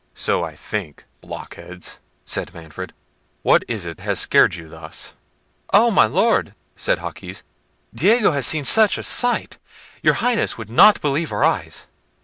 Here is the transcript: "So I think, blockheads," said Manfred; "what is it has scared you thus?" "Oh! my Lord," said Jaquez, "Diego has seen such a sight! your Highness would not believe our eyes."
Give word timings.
"So 0.15 0.43
I 0.43 0.55
think, 0.55 1.05
blockheads," 1.21 1.99
said 2.25 2.55
Manfred; 2.55 2.91
"what 3.43 3.63
is 3.67 3.85
it 3.85 3.99
has 3.99 4.19
scared 4.19 4.55
you 4.55 4.67
thus?" 4.67 5.13
"Oh! 5.73 5.91
my 5.91 6.07
Lord," 6.07 6.55
said 6.75 6.97
Jaquez, 6.97 7.43
"Diego 7.93 8.31
has 8.31 8.47
seen 8.47 8.65
such 8.65 8.97
a 8.97 9.03
sight! 9.03 9.59
your 10.01 10.15
Highness 10.15 10.57
would 10.57 10.71
not 10.71 11.01
believe 11.01 11.31
our 11.31 11.43
eyes." 11.43 11.85